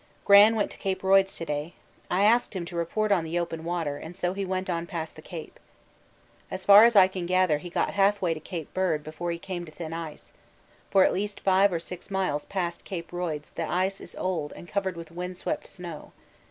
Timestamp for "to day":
1.37-1.73